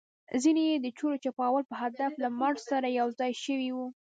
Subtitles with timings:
[0.43, 3.87] ځینې يې د چور او چپاول په هدف له مارش سره یوځای شوي وو.